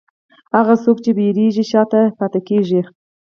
[0.57, 2.81] هغه څوک چې وېرېږي، شا ته پاتې کېږي.